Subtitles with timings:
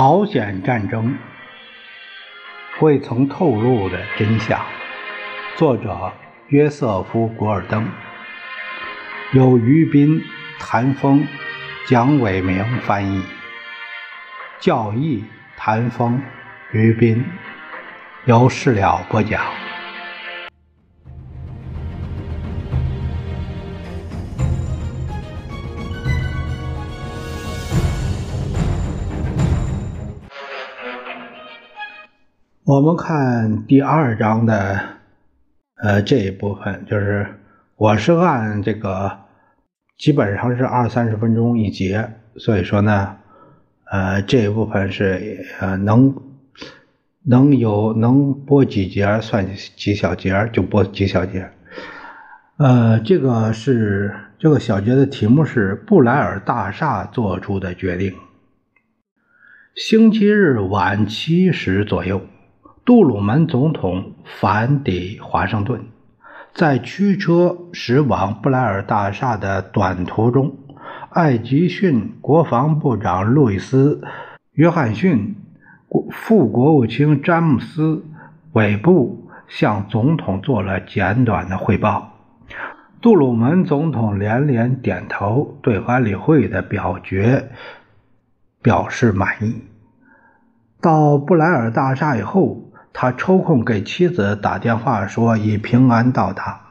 [0.00, 1.14] 朝鲜战争
[2.80, 4.58] 未曾透露的真相，
[5.56, 6.10] 作者
[6.48, 7.86] 约瑟夫·古尔登，
[9.32, 10.24] 由于斌、
[10.58, 11.28] 谭峰、
[11.86, 13.22] 蒋伟明翻译，
[14.58, 15.22] 教义
[15.58, 16.22] 谭峰、
[16.72, 17.22] 于斌，
[18.24, 19.42] 由事了播讲。
[32.70, 34.80] 我们看第二章的，
[35.82, 37.26] 呃，这一部分就是
[37.74, 39.10] 我是按这个
[39.98, 43.16] 基本上是二三十分钟一节，所以说呢，
[43.90, 46.14] 呃，这一部分是呃能
[47.24, 51.50] 能有能播几节算几小节就播几小节，
[52.58, 58.14] 呃，这个是这个小节的题目是布莱尔大厦做出的决定。
[59.74, 62.22] 星期日晚七时左右。
[62.82, 65.84] 杜鲁门总统返抵华盛顿，
[66.54, 70.56] 在驱车驶往布莱尔大厦的短途中，
[71.10, 74.00] 艾吉逊国防部长路易斯·
[74.52, 75.36] 约翰逊、
[76.10, 77.96] 副国务卿詹姆斯·
[78.54, 82.14] 韦布向总统做了简短的汇报。
[83.00, 87.50] 杜鲁门总统连连点头，对安理会的表决
[88.62, 89.62] 表示满意。
[90.80, 92.66] 到布莱尔大厦以后。
[92.92, 96.62] 他抽空给妻子打电话，说已平安到达。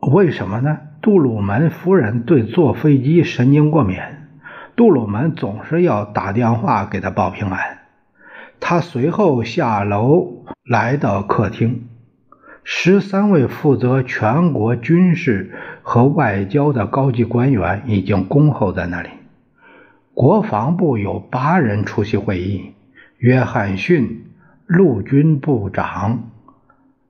[0.00, 0.78] 为什么呢？
[1.00, 3.98] 杜鲁门夫人对坐飞机神经过敏，
[4.76, 7.78] 杜鲁门总是要打电话给他报平安。
[8.60, 11.88] 他随后下楼来到客厅，
[12.62, 19.08] 十三位负责全国军事和外交的高级官员已经恭候在那里。
[20.14, 22.74] 国防部有八人出席会议，
[23.18, 24.26] 约翰逊。
[24.66, 26.30] 陆军部长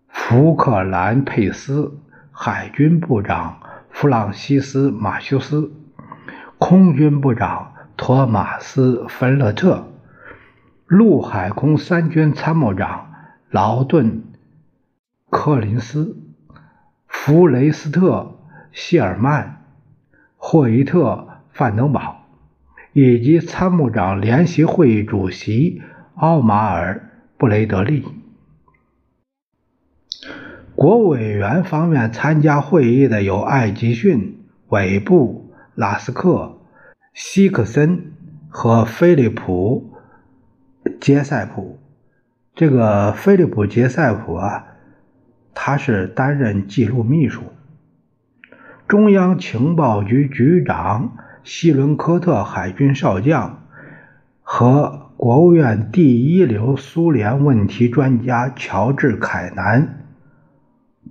[0.09, 1.99] 福克兰佩斯，
[2.33, 5.71] 海军部长弗朗西斯马修斯，
[6.59, 9.87] 空军部长托马斯芬勒特，
[10.87, 13.13] 陆海空三军参谋长
[13.51, 14.25] 劳顿
[15.29, 16.17] 柯林斯，
[17.07, 18.39] 弗雷斯特
[18.73, 19.63] 谢尔曼，
[20.37, 22.25] 霍伊特范登堡，
[22.95, 25.83] 以及参谋长联席会议主席
[26.15, 27.11] 奥马尔。
[27.43, 28.05] 布雷德利，
[30.77, 36.61] 国委员方面参加会议的有艾吉逊、韦布、拉斯克、
[37.13, 38.13] 希克森
[38.49, 39.93] 和菲利普·
[41.01, 41.81] 杰塞普。
[42.55, 44.67] 这个菲利普·杰塞普啊，
[45.53, 47.43] 他是担任记录秘书。
[48.87, 53.65] 中央情报局局长希伦科特海军少将
[54.43, 55.02] 和。
[55.17, 60.07] 国务院第一流苏联问题专家乔治·凯南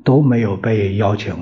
[0.03, 1.33] 都没有被邀请。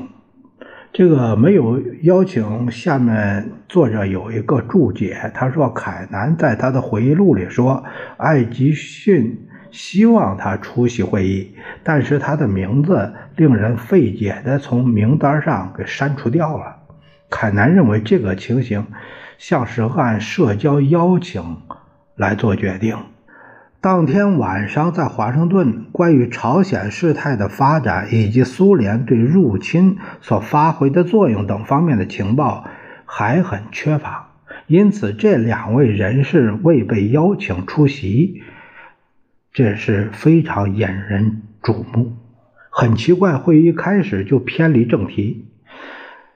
[0.92, 7.84] 这个没有邀请，下面作者有一个注解，他说：“凯南在他的回忆录里说，
[8.18, 16.76] 艾吉逊希望他出席会议，但是他的名字令人费解的从名单上给删除掉了。”
[17.32, 18.86] 凯南认为这个情形
[19.38, 21.58] 像是按社交邀请。
[22.20, 22.98] 来做决定。
[23.82, 32.66] 当天晚上，在华盛顿，关于朝鲜事态的发展以及苏联对入侵所发挥的作用等方面的情报
[33.06, 34.34] 还很缺乏，
[34.68, 38.44] 因此这两位人士未被邀请出席，
[39.54, 42.18] 这是非常引人瞩目。
[42.70, 45.46] 很奇怪，会议开始就偏离正题。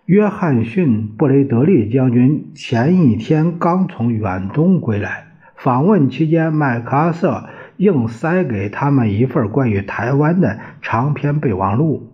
[0.05, 5.22] 约翰逊·布雷德利将军前一天刚从远东归来。
[5.63, 7.45] 访问期间，麦克阿瑟
[7.77, 12.11] 硬塞给他们一份关于台湾的长篇备忘录。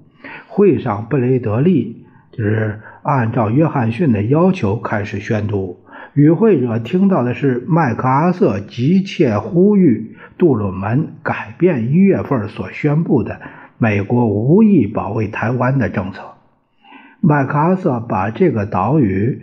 [0.47, 5.79] 会上，布雷德利就是按照约翰逊的要求开始宣读。
[6.13, 13.41] 与会者听到的是麦克阿瑟急切呼吁杜鲁门改变一月份所宣布的
[13.79, 16.21] 美国无意保卫台湾的政策。
[17.19, 19.41] 麦克阿瑟把这个岛屿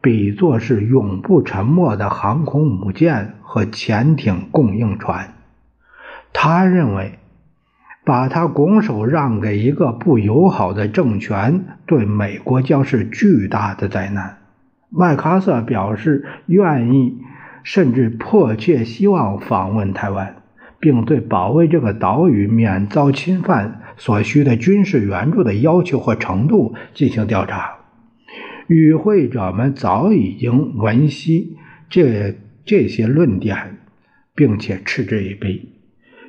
[0.00, 3.34] 比作是永不沉没的航空母舰。
[3.52, 5.34] 和潜艇供应船，
[6.32, 7.18] 他认为
[8.04, 14.38] 把他拱手让给一个不友好的政权，对美国将是巨大的灾难。
[14.88, 17.18] 麦克阿瑟表示愿意，
[17.64, 20.36] 甚至迫切希望访问台湾，
[20.78, 27.78] 并对保卫这个岛屿免遭侵犯所需的军事援助的要求和程度进行调查。
[28.68, 31.56] 与会者们早已经闻悉
[31.88, 32.36] 这。
[32.64, 33.78] 这些论点，
[34.34, 35.72] 并且嗤之以鼻。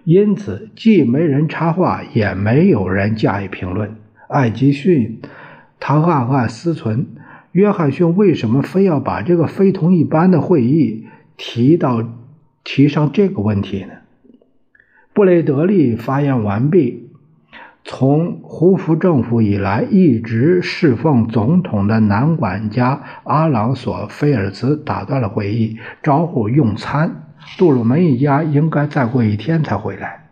[0.03, 3.95] 因此，既没人插话，也没有人加以评论。
[4.27, 5.19] 艾吉逊
[5.79, 7.05] 他暗暗思忖：
[7.51, 11.05] 约翰逊为什么非要把这个非同一般的会议
[11.37, 12.07] 提到
[12.63, 13.93] 提上这个问题呢？
[15.13, 17.00] 布雷德利发言完毕。
[17.83, 27.23] 从胡佛政府以来，一直侍奉总统的男管家阿朗索·菲尔茨打断了会议，招呼用餐。
[27.57, 30.27] 杜鲁门一家应该再过一天才回来。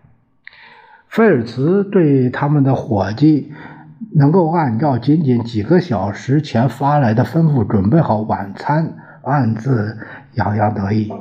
[1.08, 3.52] 菲尔茨对他们的伙计
[4.14, 8.94] 能够按照仅仅几个小时前发来的吩咐准备好晚餐，
[9.24, 9.98] 暗自
[10.36, 11.12] 洋洋得意。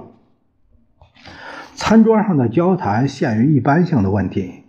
[1.75, 4.65] 餐桌上的交谈限于一般性的问题。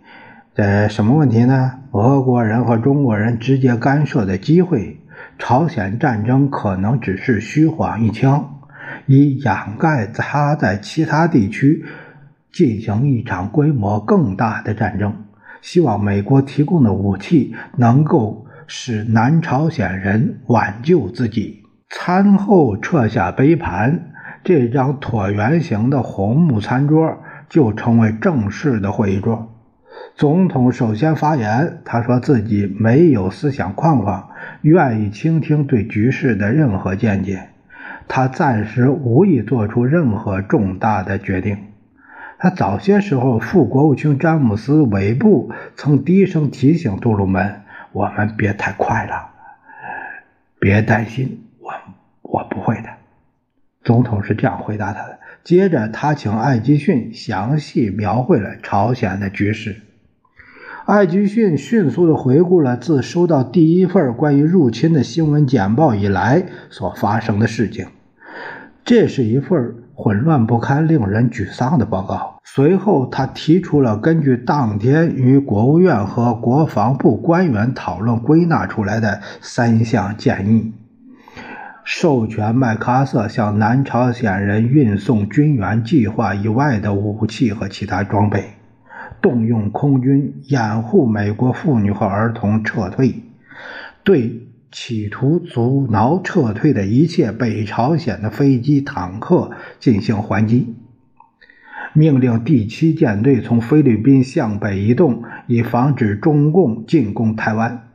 [0.52, 1.74] 这什么问题呢？
[1.92, 4.98] 俄国人和中国人直接干涉的机会，
[5.38, 8.58] 朝鲜战争可能只是虚晃一枪，
[9.06, 11.84] 以掩盖他在其他地区
[12.52, 15.14] 进行一场规模更大的战争。
[15.62, 21.62] 希望美国提供的武器能够使南朝鲜人挽救自己。
[21.88, 24.10] 餐后撤下杯盘，
[24.42, 27.18] 这张椭圆形的红木餐桌
[27.48, 29.49] 就成为正式的会议桌。
[30.14, 34.30] 总统首先发言，他说自己没有思想框框，
[34.62, 37.48] 愿意倾听对局势的任何见解。
[38.08, 41.58] 他暂时无意做出任何重大的决定。
[42.38, 49.30] 他早些时候，副国务卿詹姆斯·韦布曾低声提醒杜鲁门：“我们别太快了，
[50.58, 51.72] 别担心，我
[52.22, 52.88] 我不会的。”
[53.84, 55.19] 总统是这样回答他的。
[55.42, 59.76] 接着，他请艾吉逊详细描绘了朝鲜的局势。
[60.86, 67.86] 艾吉逊迅速地回顾了自收到第一份关于入侵的新闻简报以来所发生的事情。
[68.84, 72.40] 这是一份混乱不堪、令人沮丧的报告。
[72.44, 80.72] 随后，他提出了根据当天与国务院和国防部官员讨论归纳出来的三项建议：
[81.84, 88.44] 授权麦克阿瑟向南朝鲜人运送军援计划以外的武器和其他装备。
[89.20, 93.16] 动用空军掩护美国妇女和儿童撤退，
[94.02, 100.74] 对企图阻挠撤退的一切北朝鲜的飞机、坦克进行还击。
[101.92, 107.88] 命令第七舰队从菲律宾向北移动，以防止中共进攻台湾。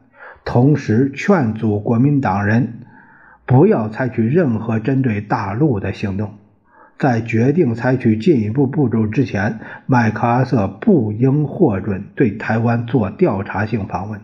[0.44, 2.82] 同时，劝阻国民党人
[3.46, 6.34] 不要采取任何针对大陆的行动。
[6.98, 14.22] 在决定采取进一步步骤之前，麦克阿瑟不应获准对台湾做调查性访问。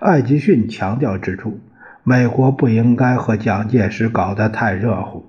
[0.00, 1.60] 艾吉逊强调指出，
[2.02, 5.26] 美国不应该和蒋介石搞得太热乎。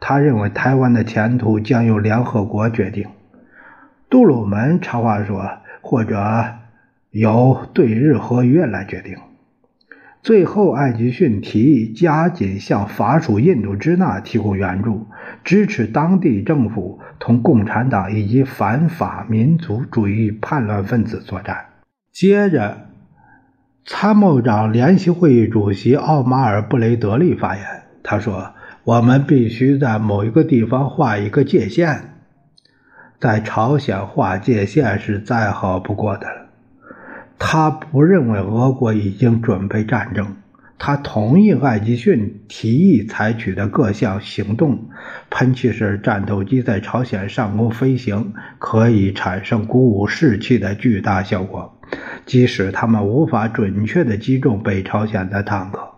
[0.00, 3.06] 他认为台湾的前途将由联合国决定。
[4.10, 5.50] 杜鲁门插话说
[5.80, 6.44] ：“或者
[7.10, 9.16] 由对日合约来决定。”
[10.22, 15.06] 最后，艾吉逊提议加紧向法属印度支那提供援助，
[15.44, 21.56] 支持当地政府同共产党以及反法民族主义叛乱分子作战。
[22.12, 22.88] 接着，
[23.86, 27.64] 参谋长联席会议主席奥马尔·布雷德利发言，
[28.02, 28.52] 他说
[28.84, 32.12] ：“我们必须在某一个地方画一个界限，
[33.18, 36.39] 在朝鲜画界限是再好不过的了。”
[37.42, 40.36] 他不认为俄国已经准备战争。
[40.78, 44.90] 他同意艾吉逊提议采取的各项行动。
[45.30, 51.78] 喷气式战斗机在朝鲜上空飞行可以产生鼓舞士气的巨大效果，
[52.26, 55.90] 即使他们无法准确地击中北朝鲜的坦克。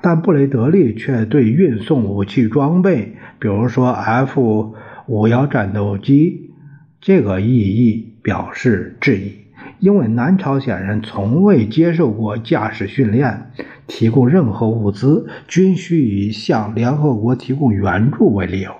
[0.00, 4.74] 但布雷德利却对运送武器装备，比如说 F
[5.06, 6.52] 五幺战斗机
[7.00, 9.37] 这个意义表示质疑。
[9.80, 13.52] 因为南朝鲜人从未接受过驾驶训练，
[13.86, 18.72] 提供任何物资均需以向联合国提供援助为理由。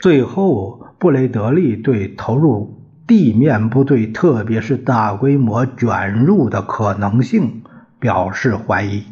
[0.00, 7.62] 最后，布雷德利对投入地面部队，特别是大规模卷入的可能性
[7.98, 9.04] 表示怀疑。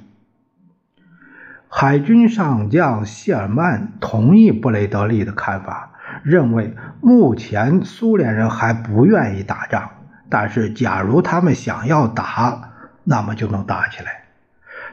[1.69, 9.91] 海军上将谢尔曼同意布雷德利的看法，认为目前苏联人还不愿意打仗。
[10.37, 12.73] 但是，假如他们想要打，
[13.05, 14.25] 那么就能打起来。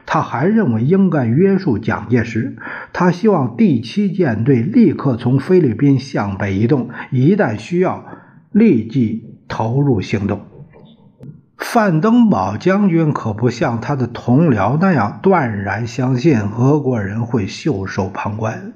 [0.05, 2.57] 他还认为应该约束蒋介石。
[2.93, 8.05] 他希望第七舰队立刻从菲律宾向北移动，一旦需要，
[8.51, 10.41] 立即投入行动。
[11.57, 18.73] 范登堡将军可不像他的同僚那样断然相信俄国人会袖手旁观。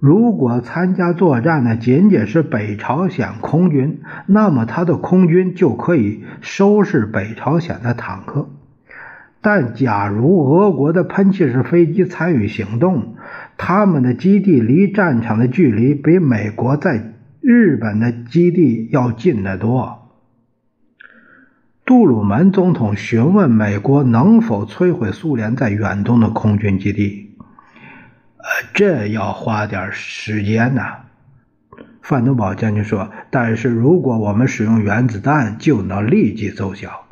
[0.00, 8.48] 如果参加作战的仅仅是北朝鲜空军，那么他的空军就可以收拾北朝鲜的坦克。
[9.42, 13.14] 但假如俄国的喷气式飞机参与行动，
[13.58, 19.98] 他们的基地离战场的距离比美国在日本的基地要近得多。
[21.84, 27.29] 杜鲁门总统询问美国能否摧毁苏联在远东的空军基地。
[28.42, 30.98] 呃，这要花点时间呐。
[32.02, 37.04] 范德堡将军说：“但是如果我们使用原子弹，就能立即奏效。”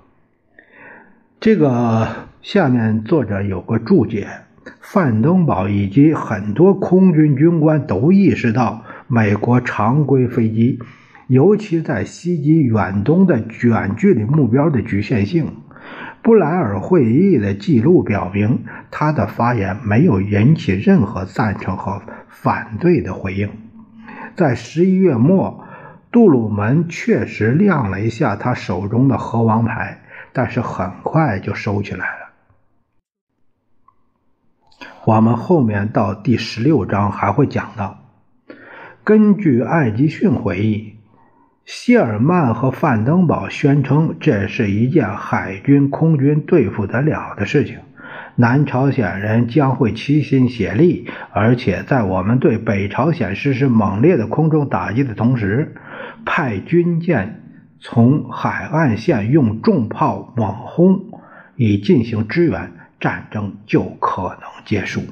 [1.38, 2.08] 这个
[2.42, 4.26] 下面作者有个注解：
[4.80, 10.80] 范登堡以及很多空军军官都意识到美国常规飞机，
[11.28, 15.52] 尤其在袭击远东的远距离目标的局限性。
[16.28, 23.48] 布莱尔会议的记录表明，他的发言没有引起任何赞成和反对的回应。
[24.36, 25.64] 在十一月末，
[26.12, 30.02] 杜鲁门确实亮了一下他手中的核王牌，
[30.34, 32.28] 但是很快就收起来了。
[35.06, 38.00] 我们后面到第十六章还会讲到，
[39.02, 40.97] 根据艾吉逊回忆。
[41.70, 47.76] 谢尔曼和范登堡宣称，这是一件海军、空军对付得了的事情。
[48.36, 55.74] 南朝鲜人将会齐心协力，而且在我们对北朝鲜实施猛烈的空中打击的同时，
[56.24, 57.42] 派军舰
[57.78, 61.02] 从海岸线用重炮猛轰，
[61.54, 65.02] 以进行支援，战争就可能结束。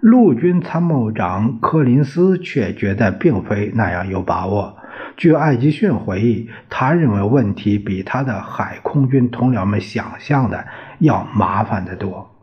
[0.00, 4.76] 陆军参谋长柯林斯却觉得并非那样有把握。
[5.22, 10.66] 据艾吉逊回忆，他认为问题比他的海空军同僚们想象的
[10.98, 12.34] 要麻烦得多。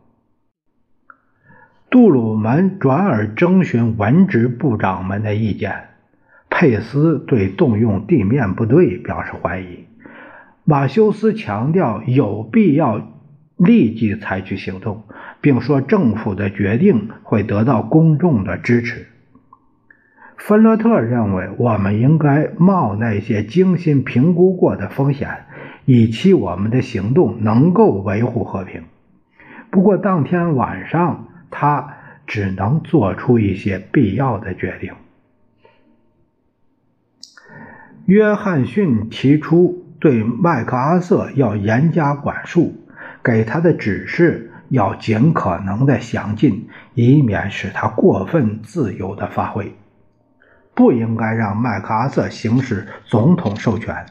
[1.90, 5.88] 杜鲁门转而征询文职部长们的意见，
[6.48, 9.84] 佩斯对动用地面部队表示怀疑，
[10.64, 13.06] 马修斯强调有必要
[13.58, 15.02] 立即采取行动，
[15.42, 19.06] 并说政府的决定会得到公众的支持。
[20.40, 25.44] 芬勒特认为，我们应该冒那些精心评估过的风险，
[25.84, 28.82] 以期我们的行动能够维护和平。
[29.70, 31.94] 不过，当天晚上他
[32.26, 34.94] 只能做出一些必要的决定。
[38.06, 42.74] 约翰逊提出对麦克阿瑟要严加管束，
[43.22, 49.74] 给他的指示要尽可能的详尽，以免使他过分自由的发挥。
[50.80, 54.06] 不应该让麦克阿瑟行使总统授权。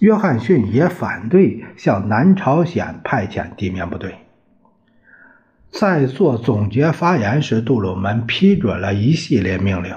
[0.00, 4.16] 约翰逊也反对向南朝鲜派遣地面部队。
[5.70, 9.96] 在做总结发言时，杜鲁门批准了一系列命令。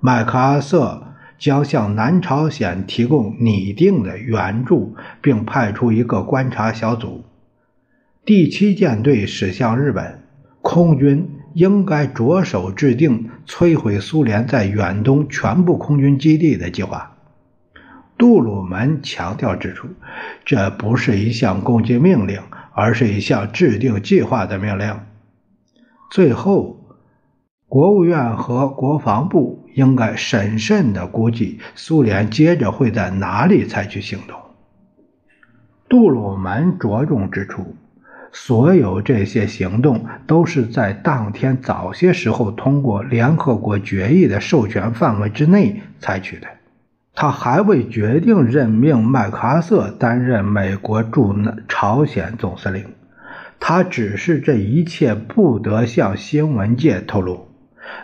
[0.00, 7.26] 麦克阿瑟将向南朝鲜提供拟定的援助，并派出一个观察小组。
[8.24, 10.22] 第七舰队驶向日本，
[10.62, 11.30] 空军。
[11.56, 17.16] 应该着手制定摧毁苏联在远东全部空军基地的计划。
[18.18, 19.88] 杜鲁门强调指出，
[20.44, 22.40] 这不是一项攻击命令，
[22.72, 24.98] 而是一项制定计划的命令。
[26.10, 26.80] 最后，
[27.68, 34.38] 国务院和国防部应该审慎地估计苏联接着会在哪里采取行动。
[35.88, 37.76] 杜鲁门着重指出。
[38.38, 46.46] 所有这些行动都是在当天早些时候通过联合国决议的授权范围之内采取的。
[47.14, 51.34] 他还未决定任命麦克阿瑟担任美国驻
[51.66, 52.84] 朝鲜总司令，
[53.58, 57.48] 他指示这一切不得向新闻界透露，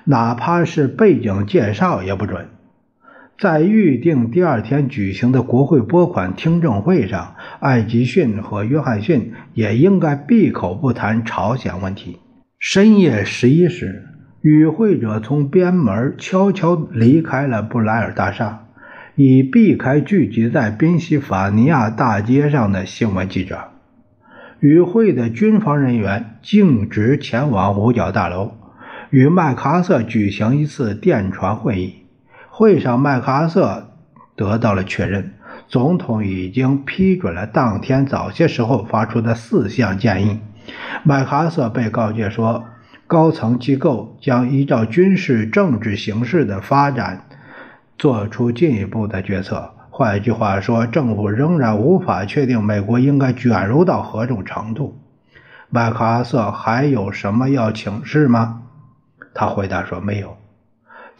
[0.04, 2.48] 哪怕是背景介绍也不准。
[3.42, 12.20] 在预定第二天举行的国会拨款听证会上，艾吉逊和约翰逊也应该闭口不谈朝鲜问题。
[12.60, 14.04] 深夜十一时，
[14.42, 18.66] 与会者从边门悄悄离开了布莱尔大厦，
[19.16, 23.58] 以避开聚集在宾夕法尼亚大街上的新闻记者。
[24.60, 28.52] 与会的军方人员径直前往五角大楼，
[29.10, 32.01] 与麦克阿瑟举行一次电传会议。
[32.54, 33.88] 会上，麦克阿瑟
[34.36, 35.32] 得到了确认，
[35.68, 40.38] 总统已经批准了当天早些时候发出的四项建议。
[41.02, 42.66] 麦克阿瑟被告诫说，
[43.06, 47.24] 高层机构将依照军事政治形势的发展
[47.96, 49.70] 做出进一步的决策。
[49.88, 55.00] 换一句话说，政府仍然无法确定美国应该卷入到何种程度。
[55.70, 58.60] 麦克阿瑟还有什么要请示吗？
[59.32, 60.36] 他回答说：“没有。”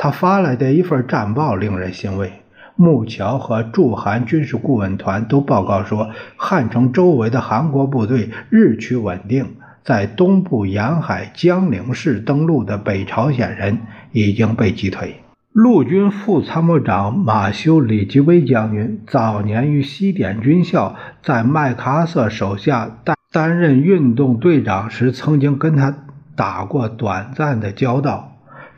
[0.03, 2.33] 他发来的一份战报令人欣慰。
[2.75, 9.47] 木桥和驻韩军事顾问团都报告说，汉城周围的韩国部队日趋稳定，
[9.85, 13.79] 在东部沿海江陵市登陆的北朝鲜人
[14.11, 15.21] 已经被击退。
[15.53, 25.95] 陆军副参谋长马修·李吉微将军早年于西点军校，在麦克阿瑟手下担担任运动队长时，曾经跟他
[26.35, 28.32] 打过短暂的交道。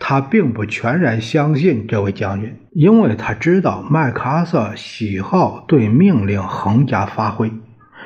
[0.07, 7.51] 他并不全然相信这位将军，因为他知道麦克阿瑟喜好对命令横加发挥，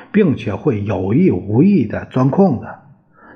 [0.09, 2.67] 并且会有意无意地钻空子。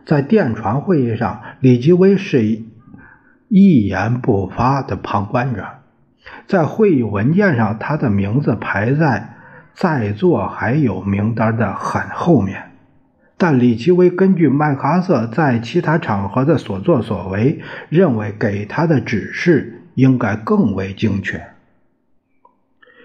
[0.05, 2.61] 在电传会议上，李吉微是
[3.49, 5.65] 一言不发的旁观者。
[6.47, 9.33] 在会议文件上，他的名字排在
[9.73, 12.71] 在座还有名单的很后面。
[13.43, 17.59] 但李奇微根据麦克阿瑟在其他场合的所作所为，
[17.89, 21.45] 认为给他的指示应该更为精确。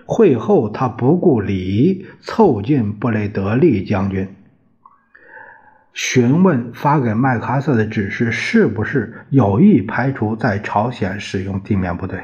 [0.06, 4.28] 会后，他不顾礼仪，凑近布雷德利将军，
[5.92, 12.20] 询问发给麦克阿瑟的指示是不是有意排除在朝鲜使用地面部队。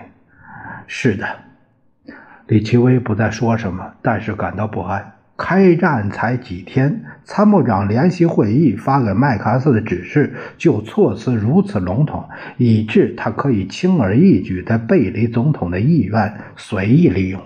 [0.87, 1.27] 是的，
[2.47, 5.14] 李奇微不再说什么，但是感到不安。
[5.37, 17.41] 开战才几天，参谋长联席会议发给麦克阿瑟的指示就措辞如此笼统，以致他可以轻而易举地背离总统的意愿，随意利用。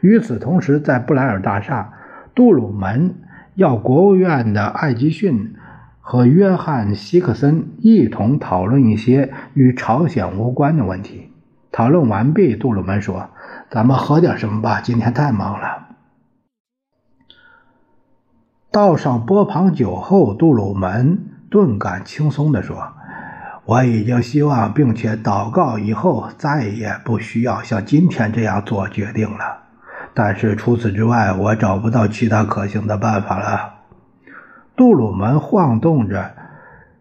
[0.00, 1.92] 与此同时，在布莱尔大厦，
[2.36, 3.16] 杜鲁门
[3.56, 5.54] 要国务院的艾吉逊
[6.00, 11.32] 和约翰希克森一同讨论一些与朝鲜无关的问题。
[11.72, 13.30] 讨论完毕，杜鲁门说
[13.68, 15.85] ：“咱们喝点什么吧，今天太忙了。”
[18.76, 22.76] 倒上波旁酒后，杜鲁门顿感轻松地说
[23.64, 29.62] ：“我已经希望并且祷告以后再也不需要像今天这样做决定了。
[30.12, 33.76] 但是除此之外，我找不到其他可行的办法了。”
[34.76, 36.32] 杜鲁门晃动着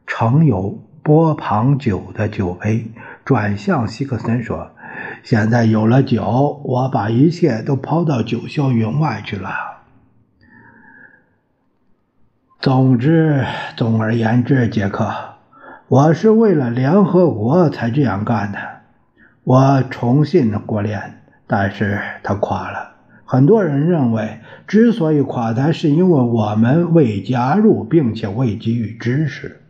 [0.07, 2.89] 盛有波旁酒的酒杯，
[3.25, 4.69] 转向希克森说
[5.23, 9.49] ：“现在有了酒，我把一切都抛到九霄云外去了。”
[12.59, 15.13] 总之，总而言之，杰克，
[15.87, 18.57] 我是为了联合国才这样干的。
[19.43, 22.93] 我重信国联，但是他垮了。
[23.23, 29.61] 很多人认为，之所以垮台，是因为我们未加入，并且未给予支持。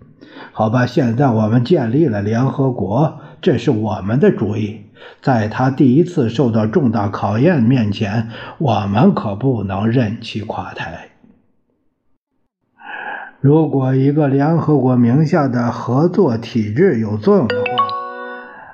[0.53, 4.85] 好吧，现在我们建立了联合国，这是我们的主意。
[5.21, 11.09] 在他第一次受到重大考验面前，我们可不能任其垮台。
[13.45, 17.63] 如果一个联合国名下的合作体制有作用的话，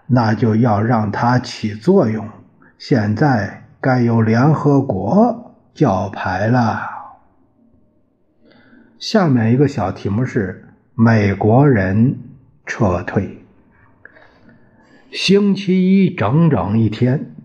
[0.07, 2.25] 那就要让它起作用。
[2.77, 6.83] 现在该由联合国叫牌了。
[8.97, 12.17] 下面一个小题目是：美国人
[12.65, 13.43] 撤退。
[15.11, 17.35] 星期一整整一天，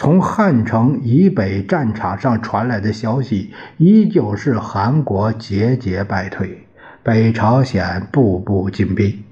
[0.00, 6.68] 从汉城以北战场上传来的消息依旧是韩国节节败退。
[7.02, 9.24] 北朝鲜步步紧逼，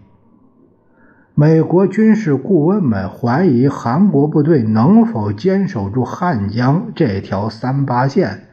[1.36, 8.48] 美国军事顾问们怀疑韩国部队能否坚守住汉江这条三八线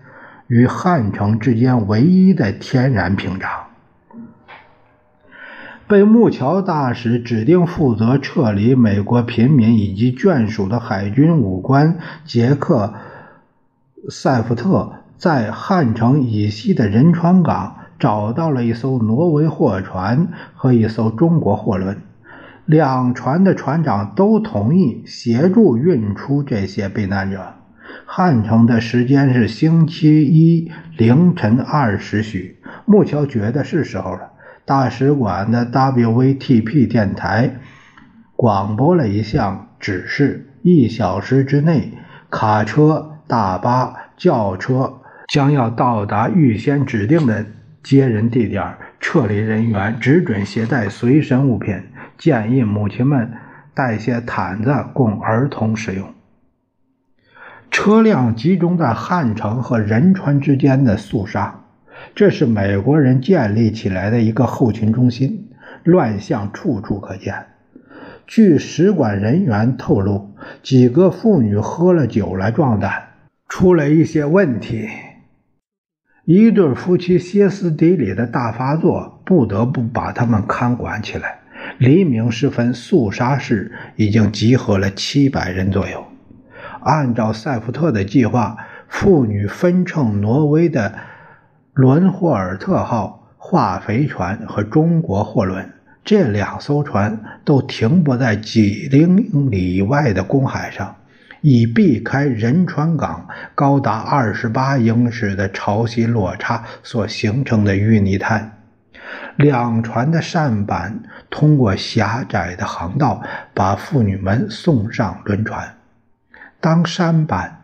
[0.45, 3.49] 与汉城之间唯一的天然屏障。
[5.87, 12.93] 被木桥大使指定负责撤离美国平民以及眷属的海军武官杰克·
[14.11, 17.77] 塞夫特，在汉城以西的仁川港。
[17.99, 22.01] 找到了一艘挪威货船和一艘中国货轮，
[22.65, 27.53] 两船的船长都同意协助运出这些避难者。
[28.05, 34.32] 汉城的时间是星期一凌晨二时许，木桥觉得是时候了。
[34.65, 37.55] 大使馆的 WVTP 电台
[38.35, 41.91] 广播了一项指示：一小时之内，
[42.29, 47.45] 卡车、大巴、轿车将要到达预先指定的。
[47.83, 51.83] 接人地点，撤离人员只准携带随身物品。
[52.17, 53.33] 建议母亲们
[53.73, 56.13] 带些毯子供儿童使用。
[57.69, 61.62] 车辆集中在汉城和仁川之间的肃杀，
[62.15, 65.49] 这是美国人建立起来的一个后勤中心。
[65.83, 67.47] 乱象处处可见。
[68.25, 73.09] 据使馆人员透露，几个妇女喝了酒来壮胆，
[73.49, 74.87] 出了一些问题。
[76.23, 81.39] 一对夫妻歇斯底里的大发作，不得不把他们看管起来。
[81.77, 86.05] 黎明时分，肃杀市已经集合了七百人左右。
[86.81, 88.55] 按照塞福特的计划，
[88.87, 90.95] 妇女分乘挪威的
[91.73, 95.67] 伦霍尔特号化肥船和中国货轮。
[96.05, 100.95] 这两艘船都停泊在几英里外的公海上，
[101.41, 108.51] 以避开仁川港高达二十八英尺的潮汐落差所形成的淤泥滩。
[109.37, 113.23] 两船的扇板通过狭窄的航道，
[113.55, 115.75] 把妇女们送上轮船。
[116.59, 117.62] 当扇板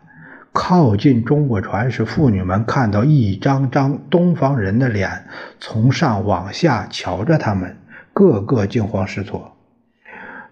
[0.52, 5.26] 靠近中国船时，妇女们看到一张张东方人的脸
[5.58, 7.76] 从上往下瞧着他们。
[8.12, 9.56] 个个惊慌失措。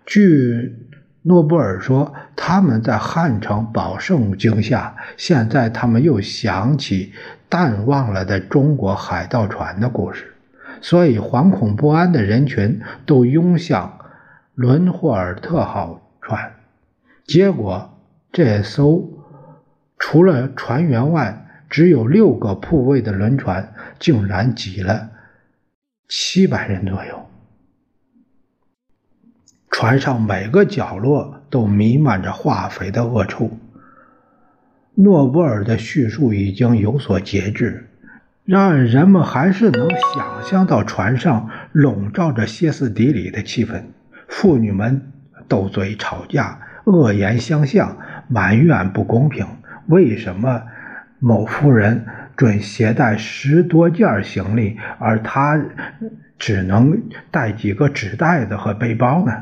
[0.07, 0.77] 据
[1.23, 7.13] 诺布尔说，他们在汉城饱受惊吓，现在他们又想起
[7.49, 10.35] 淡忘了的中国海盗船的故事，
[10.81, 13.99] 所以惶恐不安的人群都涌向
[14.55, 16.53] 伦霍尔特号船。
[17.27, 17.99] 结果，
[18.33, 19.18] 这艘
[19.99, 25.11] 除了船员外只有六个铺位的轮船，竟然挤了
[26.09, 27.27] 七百人左右。
[29.71, 33.51] 船上每个角落都弥漫着化肥的恶臭。
[34.95, 37.89] 诺布尔的叙述已经有所节制，
[38.45, 43.83] 然而人们还是能想象到船上笼罩着歇斯底里的气氛：
[44.27, 45.13] 妇女们
[45.47, 49.47] 斗嘴吵架，恶言相向，埋怨不公平。
[49.89, 50.63] 为什么
[51.19, 55.61] 某夫人准携带十多件行李，而他
[56.39, 59.33] 只能带几个纸袋子和背包呢？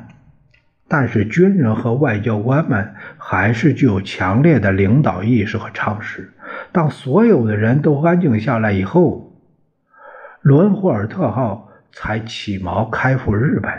[0.88, 6.32] 但是军人和外交官们还是具有强烈的领导意识和常识。
[6.70, 9.36] 当所有的人都安静下来以后，
[10.42, 13.72] 伦霍尔特号才起锚开赴日本。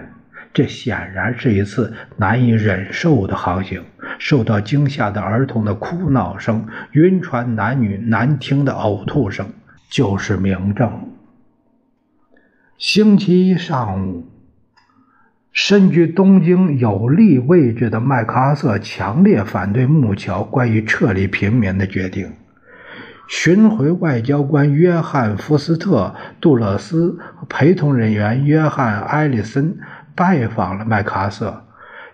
[0.54, 3.84] 这显然是一次难以忍受的航行。
[4.20, 9.48] 受到惊吓的儿童的哭闹声、晕船男女难听的呕吐声，
[9.90, 10.92] 就是明证。
[12.78, 14.26] 星期一上午。
[15.60, 22.32] 身居东京有利位置的麦克阿瑟强烈反对木桥关于撤离平民的决定。
[23.28, 27.18] 巡回外交官约翰·福斯特·杜勒斯
[27.50, 29.80] 陪同人员约翰·埃里森
[30.14, 31.66] 拜访了麦克阿瑟，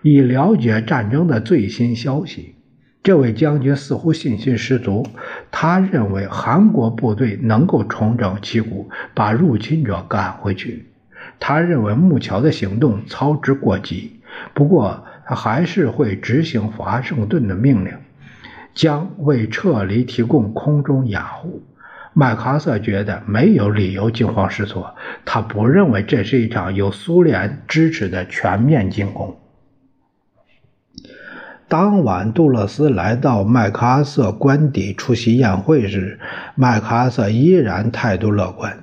[0.04, 2.56] 以了解战争的最新消息。
[3.02, 5.06] 这位将军似乎信心十足，
[5.50, 10.90] 他认为韩国部队能够重整旗鼓，把入侵者赶回去。
[11.40, 14.20] 他认为木桥的行动操之过急，
[14.52, 17.94] 不过他还是会执行华盛顿的命令，
[18.74, 21.62] 将为撤离提供空中掩护。
[22.12, 29.38] 麦克阿瑟觉得没有理由惊慌失措，他不认为这是一场有苏联支持的全面进攻。
[31.66, 36.20] 当晚，杜勒斯来到麦克阿瑟官邸出席宴会时，
[36.54, 38.78] 麦克阿瑟依然态度乐观。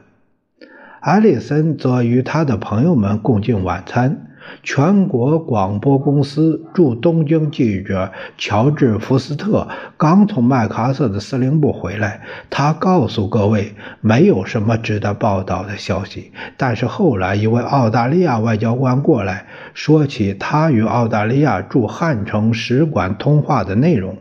[1.00, 4.28] 艾里森则与他的朋友们共进晚餐。
[4.64, 16.32] 全国广播公司驻东京记者乔治·福斯特刚从麦克阿瑟的司令部回来，他告诉各位没有什么值得报道的消息。
[16.58, 24.18] 但是后来一位澳大利亚外交官过来说起他与澳大利亚驻汉城使馆通话的内容：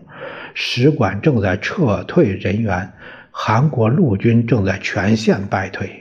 [0.54, 2.92] 使馆正在撤退人员，
[3.30, 5.99] 韩国陆军正在全线败退。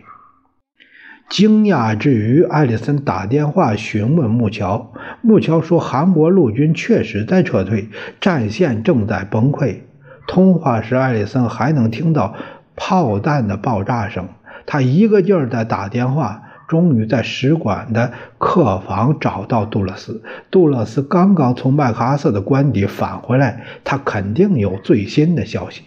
[1.29, 4.91] 惊讶之余，艾利森打电话询问木桥。
[5.21, 7.87] 木桥说：“韩国陆军确实在撤退，
[8.19, 9.81] 战线正在崩溃。”
[10.27, 12.33] 通话时，艾利森还能听到
[12.75, 14.27] 炮弹的爆炸声。
[14.65, 20.23] 他一个劲儿地打电话，终于在使馆的客房找到杜勒斯。
[20.49, 25.83] 杜勒斯刚刚从麦克阿瑟的官邸返回来，他肯定有最新的消息。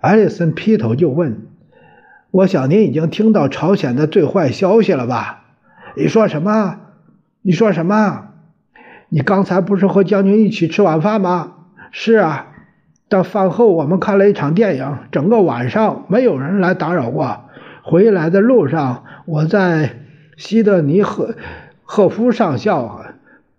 [0.00, 1.49] 艾利森劈头就问。
[2.32, 5.42] 我想您已经听到朝鲜的最坏消息了吧？
[5.96, 6.78] 你说什么？
[7.42, 8.28] 你说什么？
[9.08, 11.54] 你刚才不是和将军一起吃晚饭吗？
[11.90, 12.46] 是啊，
[13.08, 17.40] 到饭后我们看了一场电影，整个晚上没有人来打扰过。
[17.82, 19.96] 回来的路上，我在
[20.36, 21.34] 西德尼赫
[21.82, 23.06] 赫夫上校，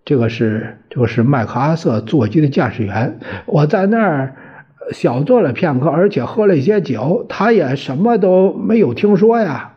[0.06, 4.36] 这个是这个是麦克阿瑟座机的驾驶员，我在那儿。
[4.91, 9.76] 小坐了片刻，而且喝了一些酒，他也什么都没有听说呀。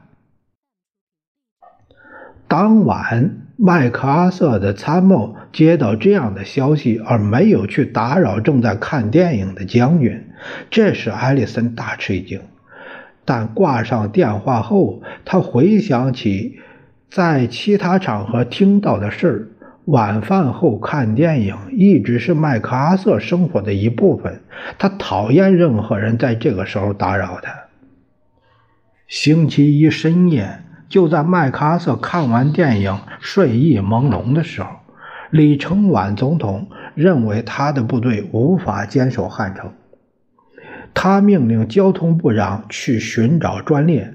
[2.49, 10.29] 当晚，麦克阿瑟的参谋接到这样的消息，而没有去打扰正在看电影的将军，
[10.71, 12.40] 这使艾利森大吃一惊。
[13.25, 16.59] 但挂上电话后，他回想起
[17.09, 19.49] 在其他场合听到的事儿。
[19.87, 24.40] 晚饭后看电影一直是麦克阿瑟生活的一部分。
[24.79, 27.55] 他讨厌任何人在这个时候打扰他。
[29.07, 34.70] 星期一深夜，就在麦克阿瑟看完电影睡意朦胧的时候，
[35.31, 39.70] 李承晚总统认为他的部队无法坚守汉城，
[40.94, 44.14] 他命令交通部长去寻找专列。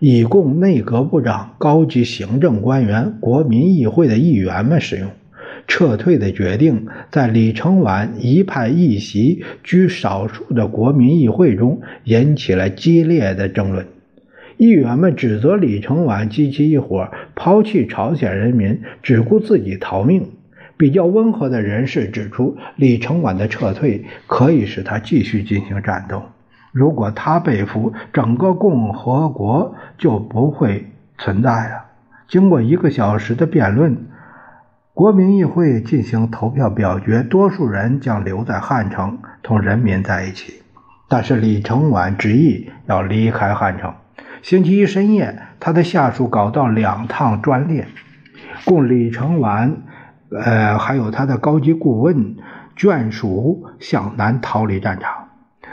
[0.00, 5.10] 以供内阁部长、高级行政官员、国民议会的议员们使用。
[5.68, 13.86] 撤退的决定在李承晚一派一席居少数的国民议会中引起了激烈的争论。
[14.56, 20.30] 议员们指责李承晚及其一伙抛弃朝鲜人民，只顾自己逃命。
[20.76, 26.22] 比较温和的人士指出，李承晚的撤退可以使他继续进行战斗。
[26.72, 31.84] 如果他被俘，整个共和国就不会存在了。
[32.28, 34.06] 经过一个小时的辩论，
[34.94, 40.62] 国民议会进行投票表决，多数人将留在汉城同人民在一起。
[41.08, 43.92] 但是李承晚执意要离开汉城。
[44.42, 47.88] 星期一深夜，他的下属搞到两趟专列，
[48.64, 49.76] 供李承晚，
[50.30, 52.36] 呃，还有他的高级顾问
[52.76, 55.19] 眷属向南逃离战场。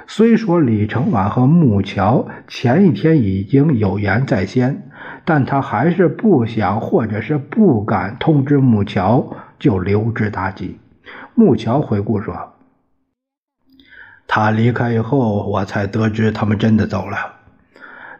[0.09, 4.89] 虽说李承晚和木桥前一天已经有言在先，
[5.25, 10.79] 但他还是不想或者是不敢通知木桥就留之大吉。
[11.35, 12.53] 木桥回顾说
[14.27, 17.33] ：“他离开以后，我才得知他们真的走了。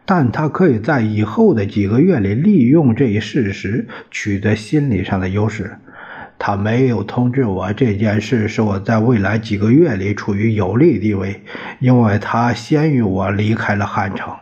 [0.04, 5.78] 但他可以在以后的几个月里利用这一事实，取得心理上的优势。”
[6.38, 11.42] 他没有通知我这件事，是我在未来几个月里处于有利地位，
[11.80, 14.32] 因为他先于我离开了汉城。